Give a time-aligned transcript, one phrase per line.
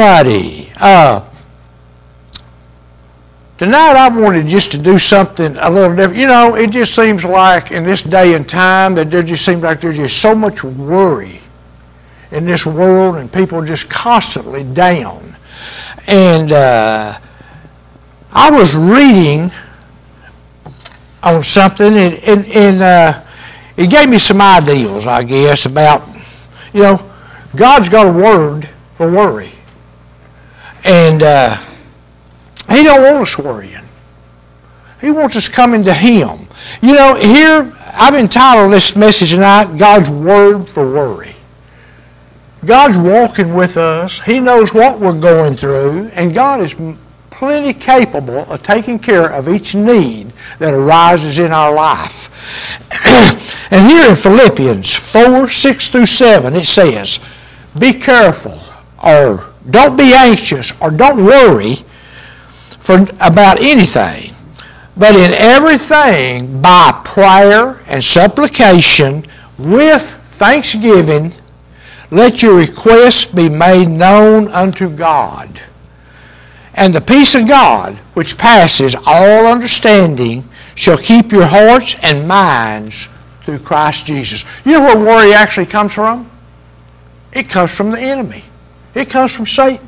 [0.00, 0.72] righty.
[0.80, 1.22] Uh,
[3.58, 6.18] tonight I wanted just to do something a little different.
[6.18, 9.62] You know, it just seems like in this day and time that there just seems
[9.62, 11.40] like there's just so much worry
[12.30, 15.36] in this world and people just constantly down.
[16.06, 17.18] And uh,
[18.32, 19.50] I was reading
[21.22, 23.22] on something and, and, and uh,
[23.76, 26.08] it gave me some ideals, I guess, about,
[26.72, 27.10] you know,
[27.54, 29.50] God's got a word for worry.
[30.84, 31.56] And uh,
[32.70, 33.84] He don't want us worrying.
[35.00, 36.46] He wants us coming to Him.
[36.82, 41.34] You know, here, I've entitled this message tonight, God's Word for Worry.
[42.64, 44.20] God's walking with us.
[44.20, 46.76] He knows what we're going through, and God is
[47.30, 52.28] plenty capable of taking care of each need that arises in our life.
[53.70, 57.18] and here in Philippians 4 6 through 7, it says,
[57.78, 58.60] Be careful,
[59.02, 61.76] or don't be anxious, or don't worry
[62.78, 64.34] for, about anything,
[64.96, 69.26] but in everything by prayer and supplication
[69.58, 71.34] with thanksgiving,
[72.10, 75.60] let your requests be made known unto God
[76.74, 83.08] and the peace of God, which passes all understanding, shall keep your hearts and minds
[83.44, 84.44] through Christ Jesus.
[84.64, 86.30] You know where worry actually comes from?
[87.32, 88.44] It comes from the enemy.
[88.94, 89.86] It comes from Satan.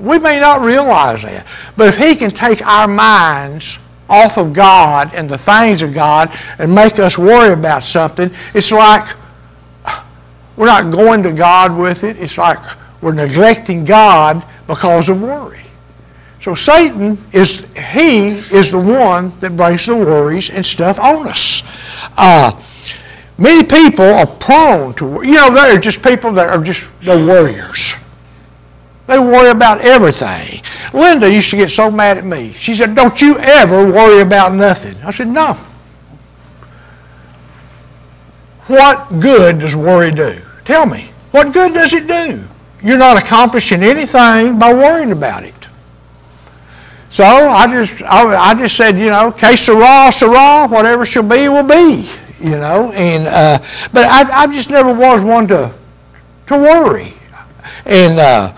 [0.00, 5.14] We may not realize that, but if he can take our minds off of God
[5.14, 9.16] and the things of God and make us worry about something, it's like
[10.56, 12.16] we're not going to God with it.
[12.18, 12.58] It's like
[13.00, 15.62] we're neglecting God because of worry.
[16.40, 21.62] So Satan is he is the one that brings the worries and stuff on us.
[22.16, 22.52] Uh,
[23.38, 27.94] many people are prone to you know they're just people that are just they're warriors.
[29.06, 30.60] They worry about everything.
[30.92, 32.52] Linda used to get so mad at me.
[32.52, 35.56] She said, "Don't you ever worry about nothing." I said, "No."
[38.66, 40.42] What good does worry do?
[40.66, 41.10] Tell me.
[41.30, 42.44] What good does it do?
[42.82, 45.54] You're not accomplishing anything by worrying about it.
[47.10, 51.48] So I just, I, I just said, you know, que sera, sera, whatever shall be,
[51.48, 52.06] will be,
[52.40, 52.92] you know.
[52.92, 53.58] And uh,
[53.92, 55.74] but I, I just never was one to
[56.46, 57.12] to worry.
[57.84, 58.52] And uh,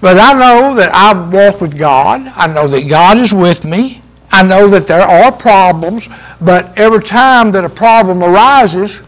[0.00, 2.26] but I know that I walk with God.
[2.34, 4.02] I know that God is with me.
[4.32, 6.08] I know that there are problems,
[6.40, 9.02] but every time that a problem arises,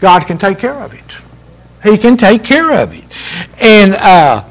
[0.00, 1.18] God can take care of it.
[1.82, 3.04] He can take care of it.
[3.60, 4.42] And, uh,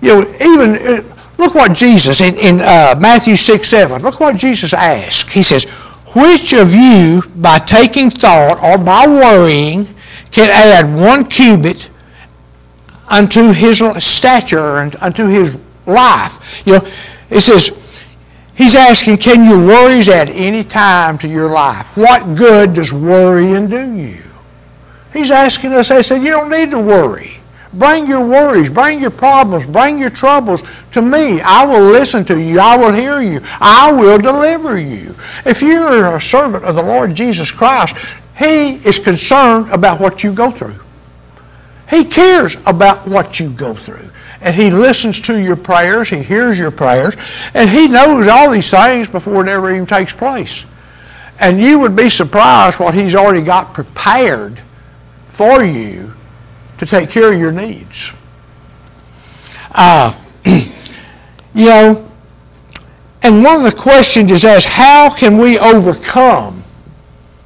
[0.00, 4.36] you know, even, uh, look what Jesus, in, in uh, Matthew 6, 7, look what
[4.36, 5.30] Jesus asked.
[5.30, 5.66] He says,
[6.14, 9.88] which of you, by taking thought or by worrying,
[10.30, 11.90] can add one cubit
[13.08, 16.62] unto his stature and unto his life?
[16.66, 16.86] You know,
[17.30, 17.70] it says,
[18.56, 21.94] He's asking, can your worries add any time to your life?
[21.94, 24.22] What good does worrying do you?
[25.12, 27.35] He's asking us, I said, you don't need to worry.
[27.72, 30.62] Bring your worries, bring your problems, bring your troubles
[30.92, 31.40] to me.
[31.40, 32.60] I will listen to you.
[32.60, 33.40] I will hear you.
[33.60, 35.14] I will deliver you.
[35.44, 37.96] If you're a servant of the Lord Jesus Christ,
[38.38, 40.80] He is concerned about what you go through.
[41.90, 44.10] He cares about what you go through.
[44.40, 47.16] And He listens to your prayers, He hears your prayers,
[47.52, 50.64] and He knows all these things before it ever even takes place.
[51.38, 54.60] And you would be surprised what He's already got prepared
[55.28, 56.15] for you
[56.78, 58.12] to take care of your needs.
[59.72, 60.14] Uh,
[61.54, 62.10] you know,
[63.22, 66.62] and one of the questions is asked, how can we overcome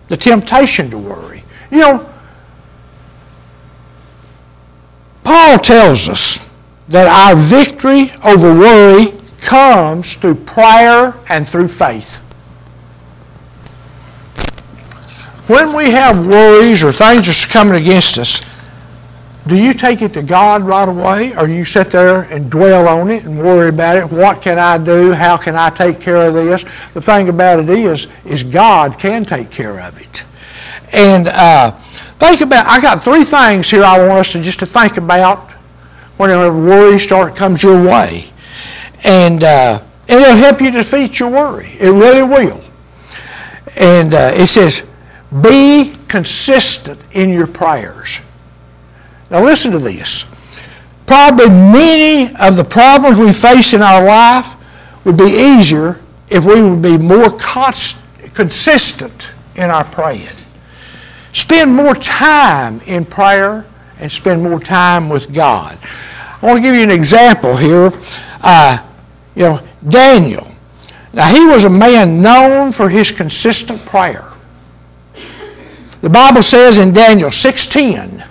[0.08, 1.42] the temptation to worry?
[1.70, 2.10] You know,
[5.24, 6.38] Paul tells us
[6.88, 12.16] that our victory over worry comes through prayer and through faith.
[15.46, 18.40] When we have worries or things are coming against us,
[19.46, 23.10] do you take it to God right away or you sit there and dwell on
[23.10, 24.10] it and worry about it?
[24.10, 25.12] What can I do?
[25.12, 26.64] How can I take care of this?
[26.92, 30.24] The thing about it is, is God can take care of it.
[30.92, 34.66] And uh, think about, I got three things here I want us to just to
[34.66, 35.50] think about
[36.18, 38.26] whenever worry start comes your way.
[39.04, 41.76] And, uh, it'll help you defeat your worry.
[41.78, 42.60] It really will.
[43.76, 44.84] And uh, it says,
[45.40, 48.20] be consistent in your prayers.
[49.30, 50.26] Now, listen to this.
[51.06, 54.54] Probably many of the problems we face in our life
[55.04, 57.98] would be easier if we would be more const-
[58.34, 60.28] consistent in our praying.
[61.32, 63.66] Spend more time in prayer
[64.00, 65.78] and spend more time with God.
[66.42, 67.92] I want to give you an example here.
[68.40, 68.78] Uh,
[69.34, 70.50] you know, Daniel.
[71.12, 74.24] Now, he was a man known for his consistent prayer.
[76.00, 78.24] The Bible says in Daniel 6:10,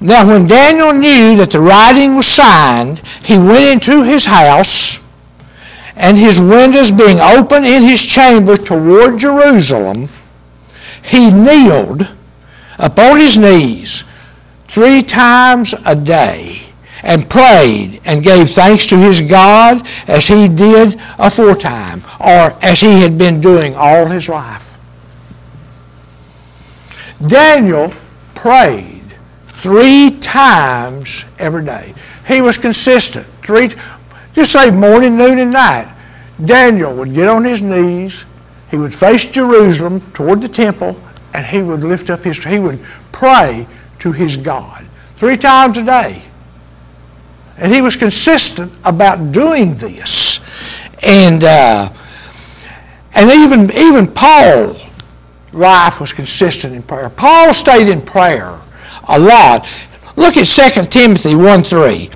[0.00, 4.98] Now when Daniel knew that the writing was signed, he went into his house,
[5.94, 10.08] and his windows being open in his chamber toward Jerusalem,
[11.02, 12.08] he kneeled
[12.78, 14.04] upon his knees
[14.68, 16.62] three times a day
[17.02, 23.00] and prayed and gave thanks to his God as he did aforetime, or as he
[23.00, 24.78] had been doing all his life.
[27.26, 27.92] Daniel
[28.34, 28.99] prayed
[29.62, 31.94] three times every day.
[32.26, 33.26] He was consistent.
[33.44, 33.70] Three,
[34.32, 35.94] just say morning, noon, and night.
[36.44, 38.24] Daniel would get on his knees.
[38.70, 40.98] He would face Jerusalem toward the temple,
[41.34, 42.42] and he would lift up his.
[42.42, 42.80] He would
[43.12, 43.66] pray
[43.98, 44.86] to his God
[45.16, 46.22] three times a day.
[47.58, 50.40] And he was consistent about doing this.
[51.02, 51.90] And, uh,
[53.14, 54.76] and even, even Paul
[55.52, 57.10] life was consistent in prayer.
[57.10, 58.59] Paul stayed in prayer
[59.08, 59.72] a lot.
[60.16, 62.10] Look at 2 Timothy 1 3.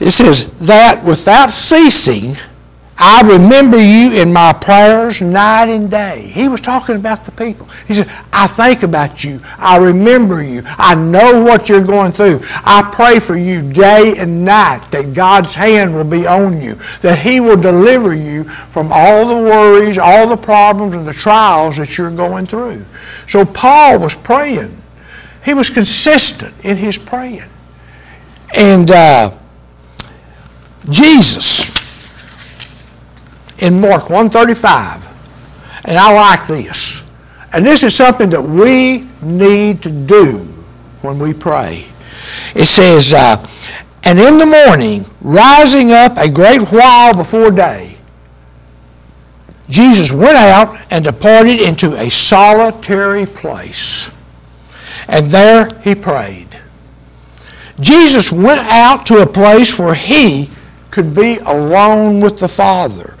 [0.00, 2.36] It says, That without ceasing,
[2.96, 6.30] I remember you in my prayers night and day.
[6.32, 7.66] He was talking about the people.
[7.88, 9.40] He said, I think about you.
[9.58, 10.62] I remember you.
[10.64, 12.40] I know what you're going through.
[12.64, 17.18] I pray for you day and night that God's hand will be on you, that
[17.18, 21.98] He will deliver you from all the worries, all the problems, and the trials that
[21.98, 22.84] you're going through.
[23.28, 24.80] So Paul was praying.
[25.44, 27.48] He was consistent in his praying.
[28.54, 29.36] And uh,
[30.88, 31.74] Jesus,
[33.58, 35.08] in Mark 135.
[35.84, 37.02] And I like this.
[37.52, 40.38] And this is something that we need to do
[41.02, 41.84] when we pray.
[42.54, 43.44] It says, uh,
[44.02, 47.96] And in the morning, rising up a great while before day,
[49.68, 54.10] Jesus went out and departed into a solitary place.
[55.08, 56.48] And there he prayed.
[57.80, 60.50] Jesus went out to a place where he
[60.90, 63.14] could be alone with the Father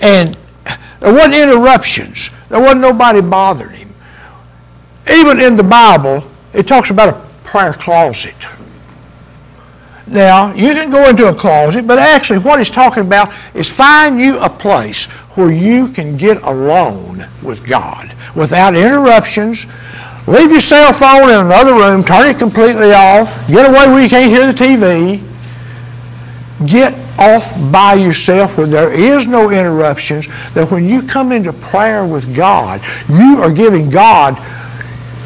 [0.00, 0.36] and
[1.00, 2.30] there wasn't interruptions.
[2.48, 3.94] There wasn't nobody bothering him.
[5.10, 8.46] Even in the Bible, it talks about a prayer closet.
[10.06, 14.18] Now, you can go into a closet, but actually what he's talking about is find
[14.18, 15.06] you a place
[15.36, 19.66] where you can get alone with God without interruptions.
[20.28, 24.10] Leave your cell phone in another room, turn it completely off, get away where you
[24.10, 25.22] can't hear the TV.
[26.66, 32.06] Get off by yourself where there is no interruptions, that when you come into prayer
[32.06, 34.36] with God, you are giving God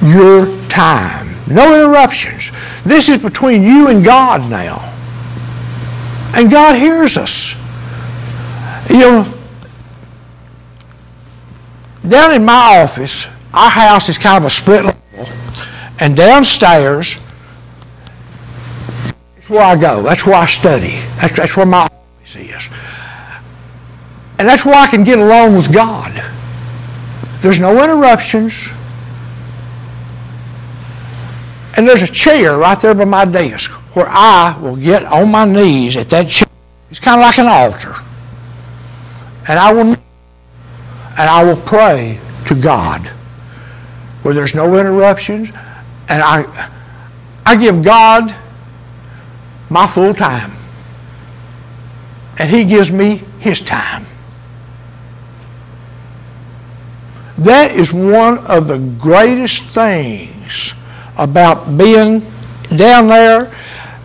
[0.05, 1.35] your time.
[1.49, 2.53] No interruptions.
[2.85, 4.89] This is between you and God now.
[6.37, 7.57] And God hears us.
[8.89, 9.35] You know,
[12.09, 15.29] down in my office, our house is kind of a split level,
[16.01, 17.19] and downstairs
[19.39, 20.03] is where I go.
[20.03, 20.99] That's where I study.
[21.21, 22.69] That's, that's where my office is.
[24.39, 26.13] And that's where I can get along with God.
[27.41, 28.69] There's no interruptions.
[31.77, 35.45] And there's a chair right there by my desk where I will get on my
[35.45, 36.49] knees at that chair.
[36.91, 37.95] It's kind of like an altar.
[39.49, 39.95] And I will
[41.19, 43.11] and I will pray to God
[44.23, 45.49] where there's no interruptions.
[46.09, 46.71] And I
[47.45, 48.35] I give God
[49.69, 50.53] my full time.
[52.39, 54.07] And He gives me His time.
[57.39, 60.75] That is one of the greatest things
[61.19, 62.23] about being
[62.77, 63.53] down there.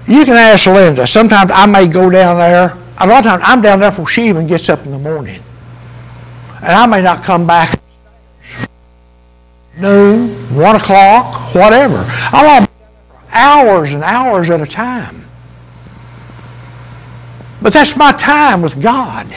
[0.07, 1.05] You can ask Linda.
[1.05, 2.77] Sometimes I may go down there.
[2.97, 5.41] A lot of times I'm down there before she even gets up in the morning.
[6.57, 7.79] And I may not come back
[9.79, 12.03] noon, one o'clock, whatever.
[12.31, 12.72] I'll be
[13.31, 15.24] hours and hours at a time.
[17.62, 19.27] But that's my time with God.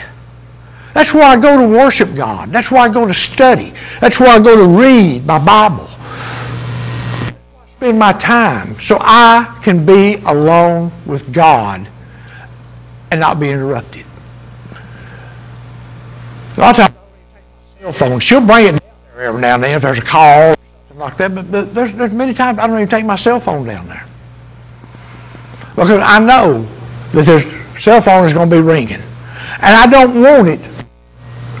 [0.93, 2.51] That's where I go to worship God.
[2.51, 3.73] That's where I go to study.
[3.99, 5.87] That's where I go to read my Bible.
[7.67, 11.89] Spend my time so I can be alone with God
[13.09, 14.05] and not be interrupted.
[16.57, 16.95] A lot of times,
[17.79, 18.19] cell phone.
[18.19, 18.80] She'll bring it
[19.21, 20.55] every now and then if there's a call
[20.95, 21.33] like that.
[21.33, 24.05] But, but there's, there's many times I don't even take my cell phone down there
[25.69, 26.63] because I know
[27.13, 29.01] that this cell phone is going to be ringing.
[29.61, 30.59] And I don't want it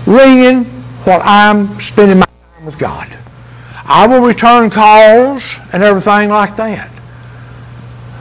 [0.05, 0.65] ringing
[1.03, 3.07] while I'm spending my time with God.
[3.85, 6.89] I will return calls and everything like that.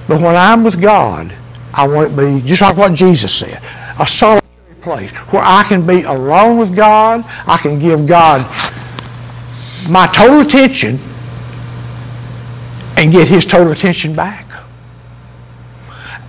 [0.08, 1.32] But when I'm with God,
[1.72, 3.62] I want it to be just like what Jesus said,
[4.00, 4.40] a solitary
[4.80, 7.24] place where I can be alone with God.
[7.46, 8.40] I can give God
[9.88, 10.98] my total attention
[12.96, 14.46] and get His total attention back.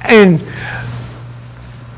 [0.03, 0.41] And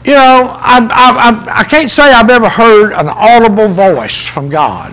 [0.03, 4.50] you know, I, I, I, I can't say I've ever heard an audible voice from
[4.50, 4.91] God.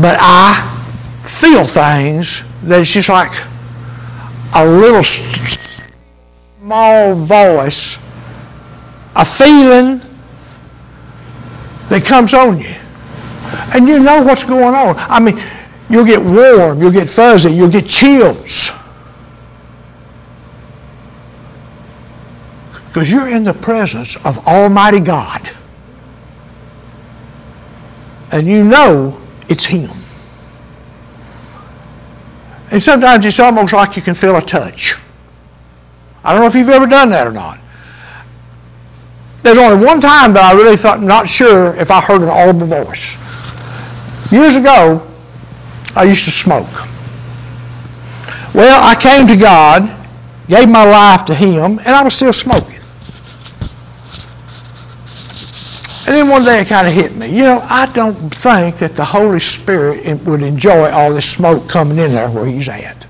[0.00, 0.54] But I
[1.24, 3.32] feel things that it's just like
[4.54, 5.02] a little
[6.62, 7.98] small voice,
[9.16, 10.00] a feeling
[11.88, 12.79] that comes on you.
[13.74, 14.96] And you know what's going on.
[14.96, 15.40] I mean,
[15.88, 18.72] you'll get warm, you'll get fuzzy, you'll get chills.
[22.88, 25.48] Because you're in the presence of Almighty God.
[28.32, 29.90] And you know it's Him.
[32.70, 34.94] And sometimes it's almost like you can feel a touch.
[36.24, 37.58] I don't know if you've ever done that or not.
[39.42, 42.66] There's only one time that I really thought, not sure if I heard an audible
[42.66, 43.16] voice.
[44.30, 45.06] Years ago,
[45.96, 46.68] I used to smoke.
[48.54, 49.82] Well, I came to God,
[50.48, 52.80] gave my life to Him, and I was still smoking.
[56.06, 57.28] And then one day it kind of hit me.
[57.28, 61.98] You know, I don't think that the Holy Spirit would enjoy all this smoke coming
[61.98, 63.06] in there where He's at.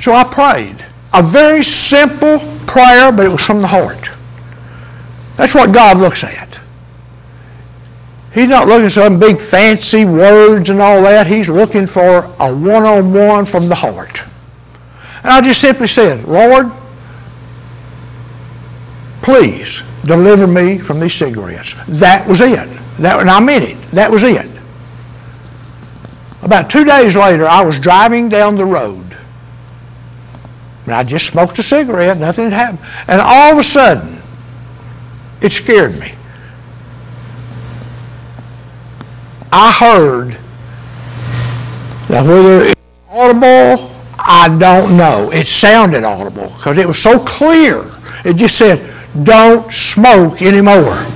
[0.00, 0.84] So I prayed.
[1.12, 4.12] A very simple prayer, but it was from the heart.
[5.36, 6.43] That's what God looks at.
[8.34, 11.28] He's not looking for some big fancy words and all that.
[11.28, 14.24] He's looking for a one on one from the heart.
[15.22, 16.72] And I just simply said, Lord,
[19.22, 21.76] please deliver me from these cigarettes.
[21.86, 22.68] That was it.
[22.98, 23.80] That, and I meant it.
[23.92, 24.50] That was it.
[26.42, 29.16] About two days later, I was driving down the road.
[30.86, 32.18] And I just smoked a cigarette.
[32.18, 32.80] Nothing had happened.
[33.06, 34.20] And all of a sudden,
[35.40, 36.12] it scared me.
[39.56, 40.32] I heard
[42.08, 45.30] that whether it's audible, I don't know.
[45.30, 47.84] It sounded audible because it was so clear.
[48.24, 48.92] It just said,
[49.22, 51.06] don't smoke anymore.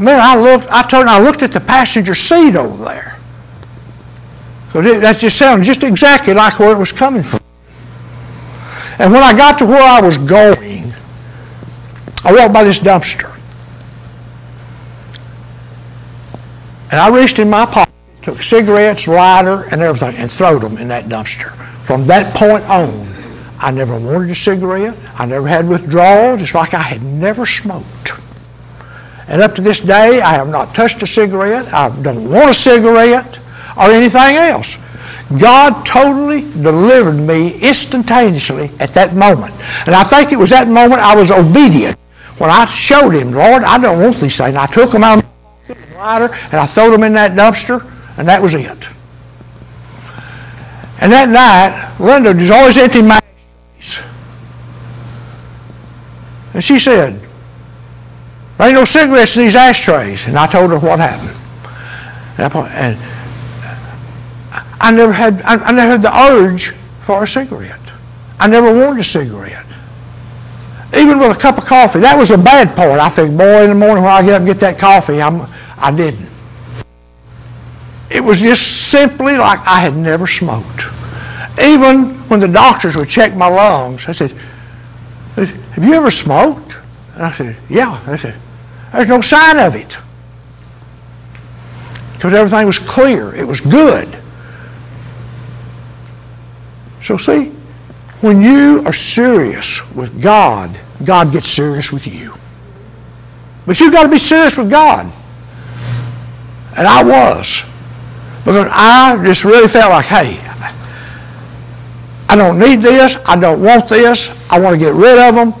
[0.00, 3.16] Man, I looked, I turned, I looked at the passenger seat over there.
[4.72, 7.38] So that just sounded just exactly like where it was coming from.
[8.98, 10.92] And when I got to where I was going,
[12.24, 13.37] I walked by this dumpster.
[16.90, 17.92] And I reached in my pocket,
[18.22, 21.50] took cigarettes, lighter, and everything, and threw them in that dumpster.
[21.84, 23.06] From that point on,
[23.58, 24.96] I never wanted a cigarette.
[25.14, 26.40] I never had withdrawals.
[26.42, 28.12] It's like I had never smoked.
[29.26, 31.72] And up to this day, I have not touched a cigarette.
[31.72, 33.38] I don't want a cigarette
[33.76, 34.78] or anything else.
[35.38, 39.52] God totally delivered me instantaneously at that moment.
[39.86, 41.96] And I think it was that moment I was obedient.
[42.38, 44.56] When I showed him, Lord, I don't want these things.
[44.56, 45.22] I took them out
[45.98, 47.84] and I threw them in that dumpster,
[48.16, 48.88] and that was it.
[51.00, 53.20] And that night, Linda was always empty my
[53.78, 54.06] ashtrays.
[56.54, 57.20] and she said,
[58.58, 60.26] there ain't no cigarettes in these ashtrays.
[60.26, 61.36] And I told her what happened.
[62.38, 62.98] And
[64.80, 67.78] I never had, I never had the urge for a cigarette.
[68.40, 69.66] I never wanted a cigarette.
[70.96, 72.98] Even with a cup of coffee, that was the bad part.
[72.98, 75.46] I think, boy, in the morning when I get up and get that coffee, I'm,
[75.78, 76.28] I didn't.
[78.10, 80.84] It was just simply like I had never smoked.
[81.60, 84.32] Even when the doctors would check my lungs, I said,
[85.36, 86.78] Have you ever smoked?
[87.14, 88.02] And I said, Yeah.
[88.06, 88.38] I said,
[88.92, 89.98] There's no sign of it.
[92.14, 94.18] Because everything was clear, it was good.
[97.02, 97.52] So, see,
[98.20, 102.34] when you are serious with God, God gets serious with you.
[103.66, 105.12] But you've got to be serious with God.
[106.78, 107.64] And I was.
[108.44, 110.38] Because I just really felt like, hey,
[112.28, 113.18] I don't need this.
[113.26, 114.30] I don't want this.
[114.48, 115.52] I want to get rid of them.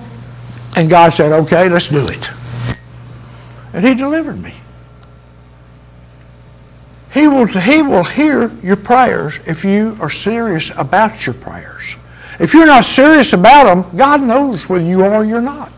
[0.76, 2.30] And God said, okay, let's do it.
[3.72, 4.54] And He delivered me.
[7.12, 11.96] He will, he will hear your prayers if you are serious about your prayers.
[12.38, 15.72] If you're not serious about them, God knows whether you are or you're not.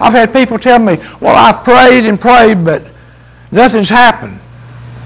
[0.00, 2.90] I've had people tell me, well, I've prayed and prayed, but
[3.52, 4.40] nothing's happened.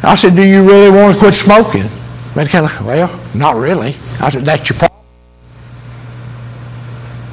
[0.03, 1.87] I said, do you really want to quit smoking?
[2.35, 3.95] And kind of, well, not really.
[4.21, 5.01] I said, that's your problem.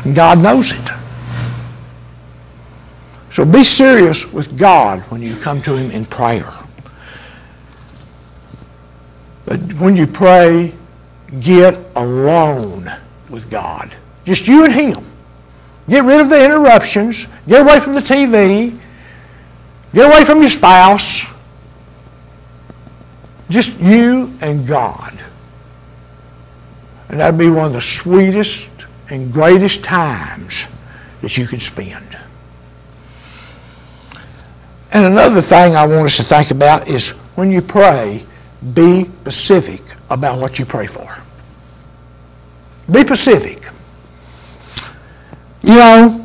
[0.03, 0.89] And God knows it.
[3.31, 6.51] So be serious with God when you come to Him in prayer.
[9.45, 10.73] But when you pray,
[11.39, 12.91] get alone
[13.29, 13.95] with God.
[14.25, 15.05] Just you and Him.
[15.88, 17.27] Get rid of the interruptions.
[17.47, 18.77] Get away from the TV.
[19.93, 21.25] Get away from your spouse.
[23.50, 25.18] Just you and God.
[27.10, 28.70] And that'd be one of the sweetest
[29.10, 30.68] and greatest times
[31.22, 32.18] that you could spend.
[34.91, 38.24] And another thing I want us to think about is when you pray,
[38.74, 41.08] be specific about what you pray for.
[42.91, 43.70] Be specific.
[45.62, 46.18] You know,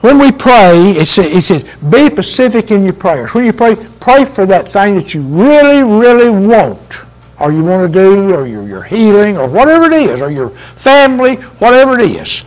[0.00, 3.34] when we pray, it said, said, be specific in your prayers.
[3.34, 7.02] When you pray, pray for that thing that you really, really want,
[7.40, 10.50] or you want to do, or your, your healing, or whatever it is, or your
[10.50, 12.44] family, whatever it is.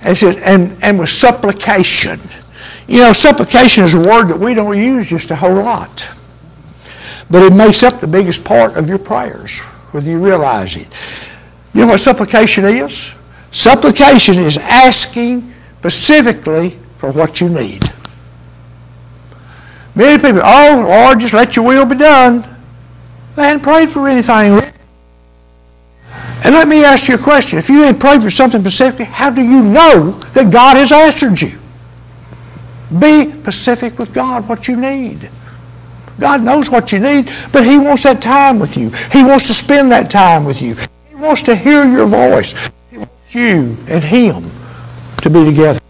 [0.00, 2.18] And it said, and, and with supplication.
[2.88, 6.08] You know, supplication is a word that we don't use just a whole lot.
[7.30, 9.60] But it makes up the biggest part of your prayers,
[9.92, 10.88] whether you realize it.
[11.72, 13.14] You know what supplication is?
[13.52, 17.84] Supplication is asking specifically for what you need.
[19.94, 22.42] Many people, oh, Lord, just let your will be done.
[23.34, 24.60] They hadn't prayed for anything.
[26.44, 27.58] And let me ask you a question.
[27.58, 31.40] If you ain't prayed for something specific, how do you know that God has answered
[31.40, 31.58] you?
[32.98, 35.30] Be specific with God what you need.
[36.20, 38.90] God knows what you need, but He wants that time with you.
[39.10, 40.76] He wants to spend that time with you.
[41.08, 42.54] He wants to hear your voice.
[42.90, 44.50] He wants you and Him
[45.22, 45.80] to be together.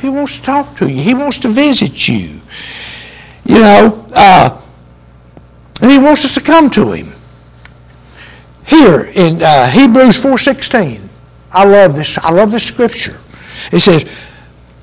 [0.00, 1.02] He wants to talk to you.
[1.02, 2.40] He wants to visit you.
[3.44, 4.60] You know, uh,
[5.80, 7.12] and He wants us to come to Him.
[8.66, 11.00] Here in uh, Hebrews 4.16,
[11.52, 12.18] I love this.
[12.18, 13.18] I love this scripture.
[13.72, 14.04] It says,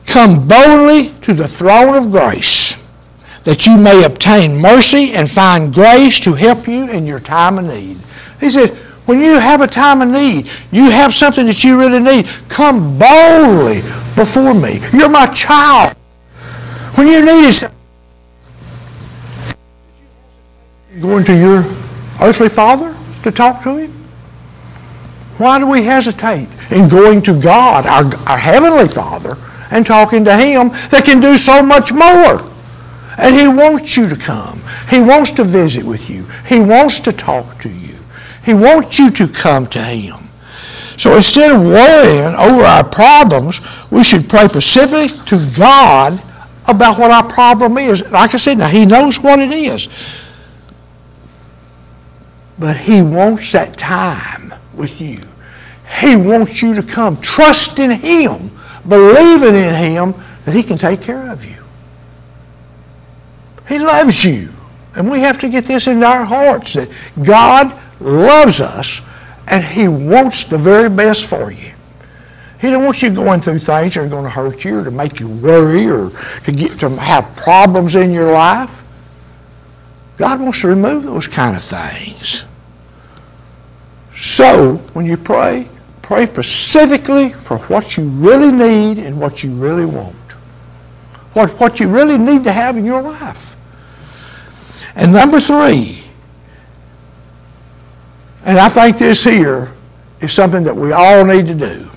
[0.07, 2.77] Come boldly to the throne of grace
[3.43, 7.65] that you may obtain mercy and find grace to help you in your time of
[7.65, 7.97] need.
[8.39, 8.71] He says,
[9.11, 12.97] when you have a time of need, you have something that you really need, come
[12.97, 13.81] boldly
[14.15, 14.79] before me.
[14.93, 15.97] You're my child.
[16.95, 17.69] When you need it,
[21.01, 21.57] going to your
[22.21, 23.91] earthly father to talk to him?
[25.37, 29.35] Why do we hesitate in going to God, our, our heavenly Father,
[29.71, 32.49] and talking to Him that can do so much more?
[33.17, 34.61] And He wants you to come.
[34.89, 36.23] He wants to visit with you.
[36.47, 37.90] He wants to talk to you.
[38.43, 40.29] He wants you to come to Him.
[40.97, 46.21] So instead of worrying over our problems, we should pray specifically to God
[46.67, 48.09] about what our problem is.
[48.11, 49.87] Like I said, now He knows what it is.
[52.59, 55.19] But He wants that time with you.
[55.99, 57.19] He wants you to come.
[57.21, 58.51] Trust in Him,
[58.87, 60.13] believing in Him
[60.45, 61.63] that He can take care of you.
[63.67, 64.49] He loves you.
[64.95, 66.89] And we have to get this into our hearts that
[67.23, 69.01] God loves us
[69.47, 71.73] and He wants the very best for you.
[72.61, 74.91] He don't want you going through things that are going to hurt you or to
[74.91, 76.11] make you worry or
[76.45, 78.83] to get to have problems in your life.
[80.17, 82.45] God wants to remove those kind of things.
[84.15, 85.67] So, when you pray,
[86.03, 90.15] pray specifically for what you really need and what you really want.
[91.33, 93.55] What, what you really need to have in your life.
[94.95, 96.00] And number three,
[98.45, 99.71] and I think this here
[100.19, 101.89] is something that we all need to do.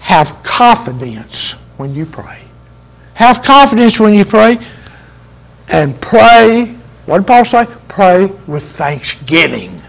[0.00, 2.42] Have confidence when you pray.
[3.14, 4.58] Have confidence when you pray
[5.68, 6.76] and pray.
[7.06, 7.66] What did Paul say?
[7.88, 9.82] Pray with thanksgiving.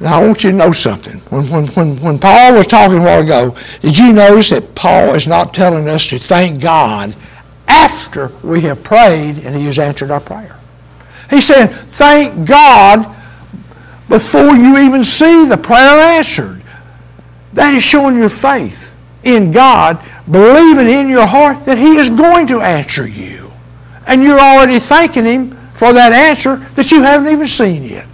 [0.00, 1.18] Now, I want you to know something.
[1.30, 5.14] When, when, when, when Paul was talking a while ago, did you notice that Paul
[5.14, 7.14] is not telling us to thank God
[7.68, 10.58] after we have prayed and He has answered our prayer.
[11.34, 13.14] He's saying, thank God
[14.08, 16.62] before you even see the prayer answered.
[17.54, 18.94] That is showing your faith
[19.24, 23.50] in God, believing in your heart that He is going to answer you.
[24.06, 28.06] And you're already thanking Him for that answer that you haven't even seen yet.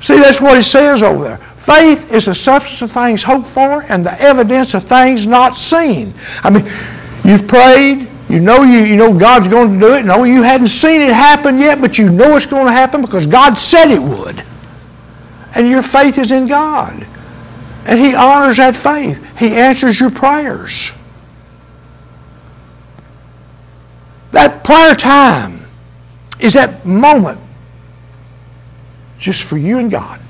[0.00, 1.38] See, that's what it says over there.
[1.38, 6.12] Faith is the substance of things hoped for and the evidence of things not seen.
[6.42, 6.64] I mean,
[7.24, 10.04] you've prayed, you know you, you know God's going to do it.
[10.04, 13.28] No, you hadn't seen it happen yet, but you know it's going to happen because
[13.28, 14.44] God said it would.
[15.54, 17.06] And your faith is in God.
[17.86, 19.24] And He honors that faith.
[19.38, 20.90] He answers your prayers.
[24.32, 25.60] That prayer time
[26.40, 27.38] is that moment
[29.16, 30.20] just for you and God.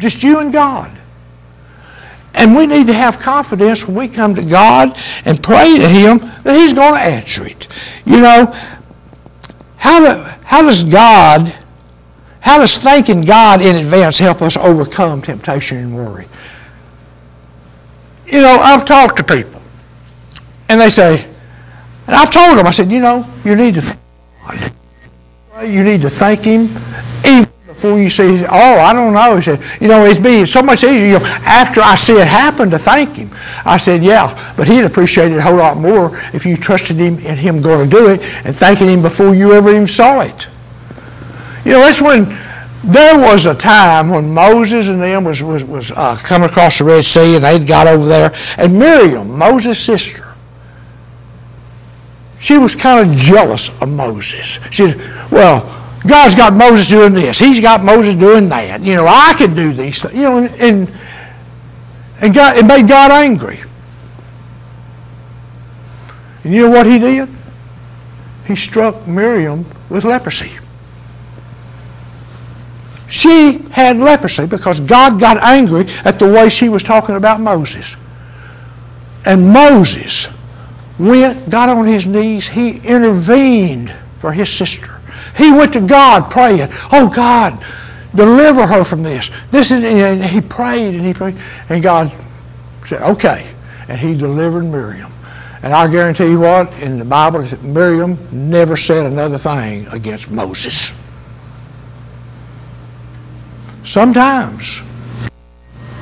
[0.00, 0.90] Just you and God.
[2.34, 6.18] And we need to have confidence when we come to God and pray to Him
[6.18, 7.68] that He's going to answer it.
[8.04, 8.52] You know,
[9.76, 11.54] how, do, how does God,
[12.40, 16.26] how does thanking God in advance help us overcome temptation and worry?
[18.26, 19.60] You know, I've talked to people,
[20.68, 21.24] and they say,
[22.06, 23.96] and I've told them, I said, you know, you need to
[25.64, 26.68] you need to thank Him
[27.24, 29.36] even before you see, oh, I don't know.
[29.36, 31.08] He said, you know, it'd be so much easier.
[31.08, 33.30] You know, after I see it happen to thank Him.
[33.64, 37.14] I said, yeah, but He'd appreciate it a whole lot more if you trusted Him
[37.24, 40.48] and Him going to do it and thanking Him before you ever even saw it.
[41.64, 42.24] You know, that's when
[42.84, 46.84] there was a time when Moses and them was, was, was uh, coming across the
[46.84, 48.34] Red Sea and they'd got over there.
[48.58, 50.34] And Miriam, Moses' sister,
[52.38, 54.58] she was kind of jealous of Moses.
[54.70, 57.38] She said, well, God's got Moses doing this.
[57.38, 58.80] He's got Moses doing that.
[58.82, 60.14] You know, I could do these things.
[60.14, 60.90] You know, and,
[62.20, 63.60] and God, it made God angry.
[66.44, 67.28] And you know what he did?
[68.46, 70.50] He struck Miriam with leprosy.
[73.08, 77.96] She had leprosy because God got angry at the way she was talking about Moses.
[79.24, 80.28] And Moses
[80.98, 85.01] went, got on his knees, he intervened for his sister.
[85.36, 87.64] He went to God praying, Oh God,
[88.14, 89.30] deliver her from this.
[89.50, 91.36] This is, and he prayed and he prayed,
[91.68, 92.12] and God
[92.86, 93.50] said, Okay.
[93.88, 95.12] And he delivered Miriam.
[95.62, 100.92] And I guarantee you what, in the Bible, Miriam never said another thing against Moses.
[103.84, 104.82] Sometimes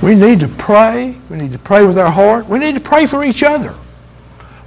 [0.03, 1.17] we need to pray.
[1.29, 2.47] We need to pray with our heart.
[2.47, 3.75] We need to pray for each other.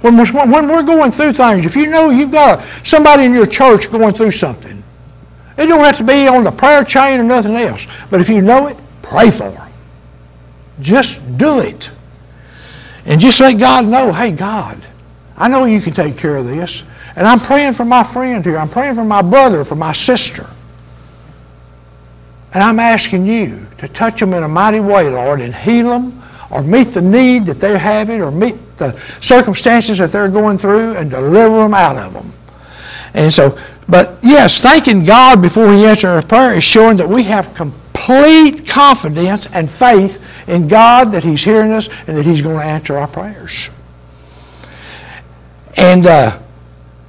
[0.04, 3.46] When we're, when we're going through things, if you know you've got somebody in your
[3.46, 4.84] church going through something,
[5.56, 7.86] it don't have to be on the prayer chain or nothing else.
[8.10, 9.72] But if you know it, pray for them.
[10.78, 11.90] Just do it.
[13.06, 14.78] And just let God know, hey, God,
[15.38, 16.84] I know you can take care of this.
[17.16, 18.58] And I'm praying for my friend here.
[18.58, 20.46] I'm praying for my brother, for my sister.
[22.52, 26.22] And I'm asking you to touch them in a mighty way, Lord, and heal them
[26.50, 30.94] or meet the need that they're having or meet the circumstances that they're going through
[30.96, 32.32] and deliver them out of them.
[33.14, 33.56] And so,
[33.88, 38.66] but yes, thanking God before He answers our prayer is showing that we have complete
[38.66, 42.96] confidence and faith in God that He's hearing us and that He's going to answer
[42.96, 43.70] our prayers.
[45.76, 46.38] And, uh,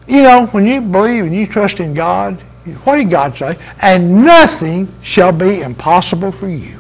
[0.08, 2.40] you know, when you believe and you trust in God,
[2.84, 3.58] what did God say?
[3.82, 6.80] And nothing shall be impossible for you.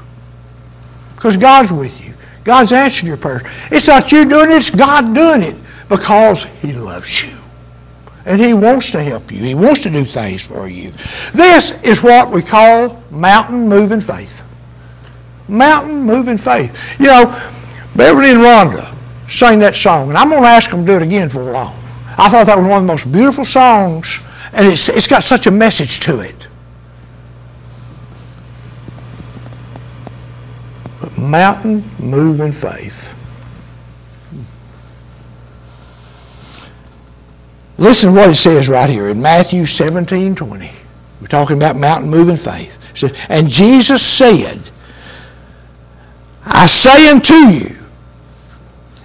[1.15, 2.04] Because God's with you.
[2.45, 3.41] God's answering your prayers.
[3.71, 5.55] It's not you doing it, it's God doing it
[5.89, 7.37] because He loves you.
[8.25, 9.39] And He wants to help you.
[9.39, 10.91] He wants to do things for you.
[11.33, 14.43] This is what we call mountain moving faith.
[15.49, 16.97] Mountain moving faith.
[16.99, 17.25] You know,
[17.97, 18.95] Beverly and Rhonda
[19.29, 21.51] sang that song, and I'm going to ask them to do it again for a
[21.51, 21.75] long.
[22.17, 24.21] I thought that was one of the most beautiful songs
[24.55, 26.47] and it's, it's got such a message to it.
[31.29, 33.13] Mountain moving faith.
[37.77, 40.71] Listen to what it says right here in Matthew 17 20.
[41.21, 42.79] We're talking about mountain moving faith.
[42.97, 44.61] Says, and Jesus said,
[46.45, 47.75] I say unto you,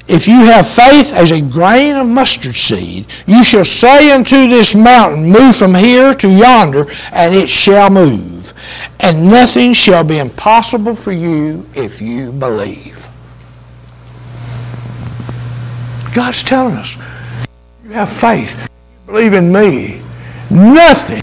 [0.06, 4.74] if you have faith as a grain of mustard seed, you shall say unto this
[4.74, 8.39] mountain, Move from here to yonder, and it shall move.
[9.00, 13.08] And nothing shall be impossible for you if you believe.
[16.14, 16.96] God's telling us,
[17.84, 18.68] you have faith.
[19.06, 20.02] You believe in me.
[20.50, 21.22] Nothing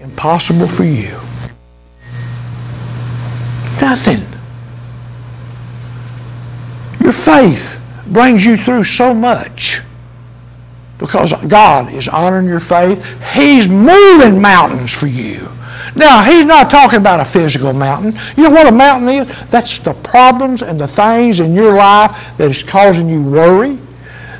[0.00, 1.12] impossible for you.
[3.80, 4.22] Nothing.
[7.00, 9.80] Your faith brings you through so much
[10.98, 13.04] because God is honoring your faith.
[13.34, 15.48] He's moving mountains for you.
[15.96, 18.14] Now, he's not talking about a physical mountain.
[18.36, 19.48] You know what a mountain is?
[19.50, 23.78] That's the problems and the things in your life that is causing you worry,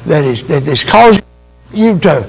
[0.06, 1.24] that is, that is causing
[1.72, 2.24] you to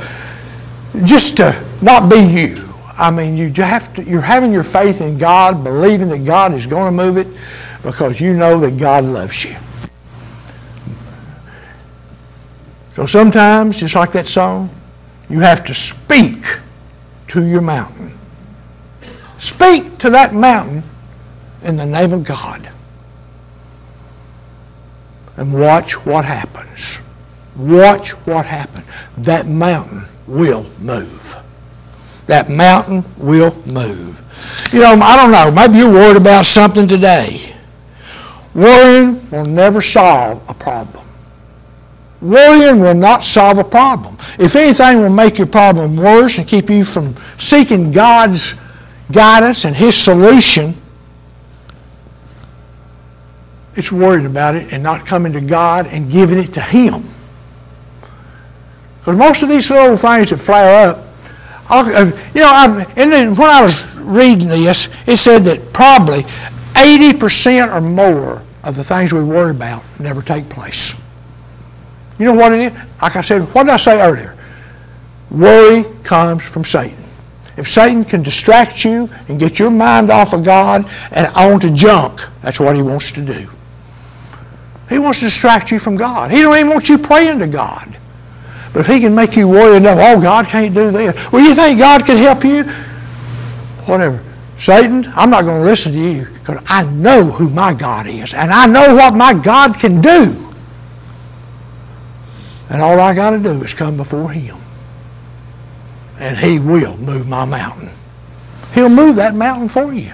[1.03, 2.69] just to not be you.
[2.97, 6.65] I mean, you have to, you're having your faith in God, believing that God is
[6.65, 7.27] going to move it
[7.83, 9.55] because you know that God loves you.
[12.93, 14.69] So sometimes, just like that song,
[15.29, 16.45] you have to speak
[17.27, 18.17] to your mountain.
[19.37, 20.83] Speak to that mountain
[21.63, 22.69] in the name of God.
[25.37, 26.99] And watch what happens.
[27.57, 28.85] Watch what happens.
[29.17, 31.37] That mountain will move.
[32.27, 34.21] That mountain will move.
[34.71, 37.55] You know, I don't know, maybe you're worried about something today.
[38.53, 41.05] Worrying will never solve a problem.
[42.21, 44.17] Worrying will not solve a problem.
[44.39, 48.55] If anything will make your problem worse and keep you from seeking God's
[49.11, 50.75] guidance and His solution,
[53.75, 57.03] it's worried about it and not coming to God and giving it to Him.
[58.99, 61.05] Because most of these little things that flare up,
[61.69, 66.21] uh, you know, I, and when I was reading this, it said that probably
[66.73, 70.95] 80% or more of the things we worry about never take place.
[72.17, 72.71] You know what it is?
[73.01, 74.35] Like I said, what did I say earlier?
[75.29, 77.04] Worry comes from Satan.
[77.57, 82.21] If Satan can distract you and get your mind off of God and onto junk,
[82.41, 83.49] that's what he wants to do.
[84.89, 86.31] He wants to distract you from God.
[86.31, 87.97] He don't even want you praying to God.
[88.73, 91.31] But if he can make you worry enough, oh, God can't do this.
[91.31, 92.63] Well, you think God can help you?
[93.85, 94.21] Whatever.
[94.59, 98.33] Satan, I'm not going to listen to you because I know who my God is
[98.33, 100.41] and I know what my God can do.
[102.69, 104.57] And all I got to do is come before him.
[106.19, 107.89] And he will move my mountain.
[108.73, 110.13] He'll move that mountain for you.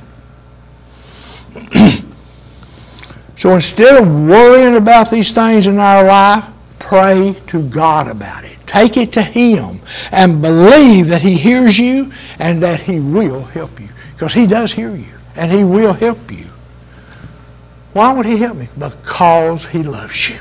[3.37, 6.45] so instead of worrying about these things in our life,
[6.79, 8.57] pray to God about it.
[8.67, 13.79] Take it to Him and believe that He hears you and that He will help
[13.79, 13.89] you.
[14.13, 16.45] Because He does hear you and He will help you.
[17.93, 18.69] Why would He help me?
[18.77, 20.39] Because He loves you.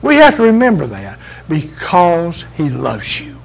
[0.00, 3.36] We have to remember that because He loves you.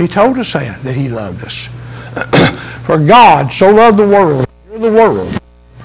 [0.00, 1.68] He told us that, that He loved us.
[2.86, 5.38] For God so loved the world, the world,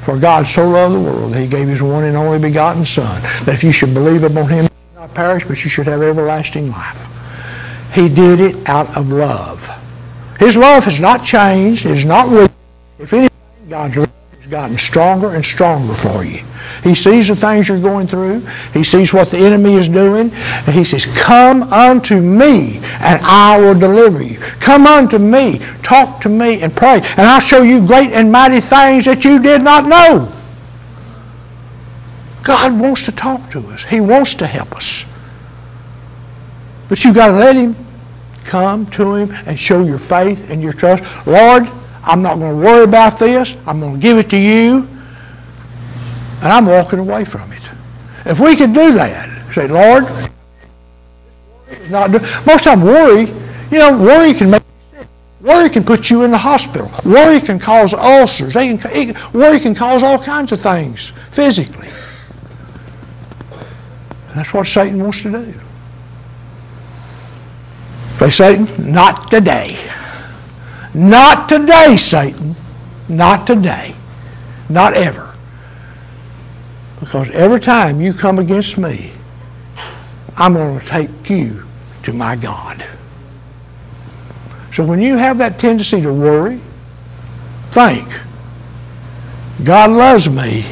[0.05, 3.21] for God so loved the world that He gave His one and only begotten Son,
[3.45, 6.69] that if you should believe upon Him, you not perish, but you should have everlasting
[6.69, 7.07] life.
[7.91, 9.67] He did it out of love.
[10.39, 12.51] His love has not changed, is not weak.
[12.99, 13.31] If anything,
[13.67, 16.43] God's love has gotten stronger and stronger for you.
[16.83, 18.45] He sees the things you're going through.
[18.73, 20.31] He sees what the enemy is doing.
[20.31, 24.37] And he says, Come unto me, and I will deliver you.
[24.59, 28.61] Come unto me, talk to me, and pray, and I'll show you great and mighty
[28.61, 30.31] things that you did not know.
[32.43, 33.83] God wants to talk to us.
[33.83, 35.05] He wants to help us.
[36.87, 37.75] But you've got to let Him
[38.43, 41.03] come to Him and show your faith and your trust.
[41.25, 41.63] Lord,
[42.03, 43.55] I'm not going to worry about this.
[43.65, 44.87] I'm going to give it to you.
[46.45, 47.71] And I'm walking away from it.
[48.23, 50.03] If we can do that, say, Lord,
[51.89, 53.21] not do, most time worry,
[53.71, 54.61] you know, worry can make.
[55.41, 56.91] Worry can put you in the hospital.
[57.03, 58.53] Worry can cause ulcers.
[58.53, 61.87] Can, worry can cause all kinds of things physically.
[64.29, 65.53] And that's what Satan wants to do.
[68.19, 69.77] Say, Satan, not today.
[70.93, 72.55] Not today, Satan.
[73.09, 73.95] Not today.
[74.69, 75.24] Not ever.
[76.99, 79.11] Because every time you come against me,
[80.37, 81.65] I'm going to take you
[82.03, 82.85] to my God.
[84.73, 86.59] So when you have that tendency to worry,
[87.71, 88.07] think,
[89.63, 90.65] God loves me.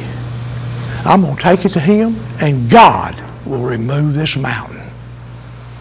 [1.06, 3.14] I'm going to take it to Him, and God
[3.46, 4.82] will remove this mountain.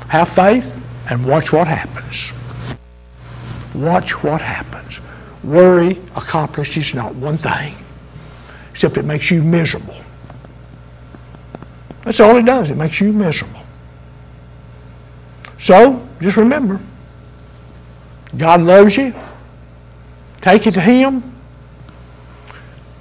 [0.08, 2.34] Have faith and watch what happens.
[3.74, 5.00] Watch what happens.
[5.44, 7.76] Worry accomplishes not one thing,
[8.72, 9.98] except it makes you miserable.
[12.04, 12.70] That's all it does.
[12.70, 13.62] It makes you miserable.
[15.60, 16.80] So, just remember,
[18.36, 19.14] God loves you.
[20.42, 21.24] Take it to Him.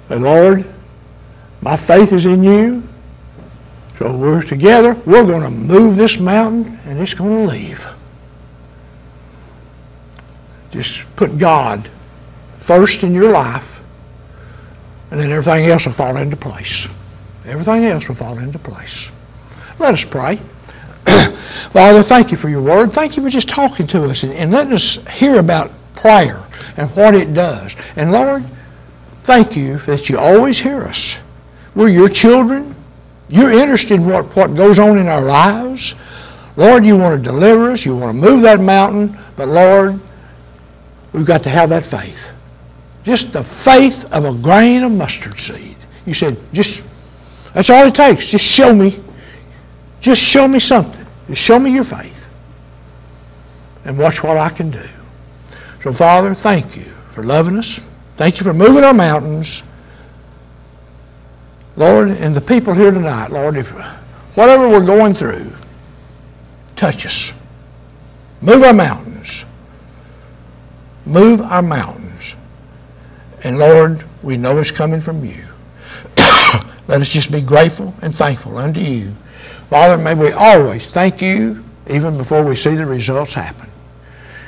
[0.09, 0.65] And Lord,
[1.61, 2.83] my faith is in you.
[3.99, 4.95] So we're together.
[5.05, 7.87] We're going to move this mountain and it's going to leave.
[10.71, 11.89] Just put God
[12.55, 13.81] first in your life
[15.11, 16.87] and then everything else will fall into place.
[17.45, 19.11] Everything else will fall into place.
[19.79, 20.37] Let us pray.
[21.71, 22.93] Father, thank you for your word.
[22.93, 26.43] Thank you for just talking to us and, and letting us hear about prayer
[26.77, 27.75] and what it does.
[27.95, 28.43] And Lord,
[29.23, 31.21] thank you that you always hear us.
[31.75, 32.75] We're your children.
[33.29, 35.95] You're interested in what, what goes on in our lives.
[36.55, 37.85] Lord, you want to deliver us.
[37.85, 39.17] You want to move that mountain.
[39.35, 39.99] But Lord,
[41.11, 42.31] we've got to have that faith.
[43.03, 45.75] Just the faith of a grain of mustard seed.
[46.05, 46.85] You said, just,
[47.53, 48.29] that's all it takes.
[48.29, 48.99] Just show me.
[50.01, 51.05] Just show me something.
[51.27, 52.29] Just show me your faith.
[53.85, 54.85] And watch what I can do.
[55.81, 57.79] So, Father, thank you for loving us.
[58.17, 59.63] Thank you for moving our mountains.
[61.75, 63.71] Lord, and the people here tonight, Lord, if
[64.35, 65.51] whatever we're going through,
[66.75, 67.33] touch us.
[68.41, 69.45] Move our mountains.
[71.05, 72.35] Move our mountains.
[73.43, 75.45] And Lord, we know it's coming from you.
[76.87, 79.11] Let us just be grateful and thankful unto you.
[79.69, 83.69] Father, may we always thank you even before we see the results happen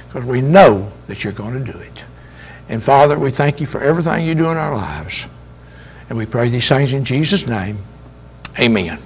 [0.08, 2.06] because we know that you're going to do it.
[2.69, 5.28] And Father, we thank you for everything you do in our lives.
[6.10, 7.78] And we pray these things in Jesus' name.
[8.60, 9.00] Amen.